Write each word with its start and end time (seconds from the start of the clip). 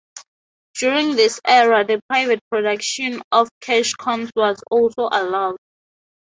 During 0.79 1.15
this 1.15 1.39
era 1.45 1.85
the 1.85 2.01
private 2.09 2.41
production 2.49 3.21
of 3.31 3.47
cash 3.59 3.93
coins 3.93 4.31
was 4.35 4.59
also 4.71 5.03
allowed. 5.11 5.57